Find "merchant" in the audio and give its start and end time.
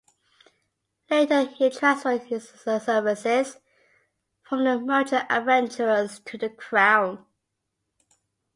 4.79-5.25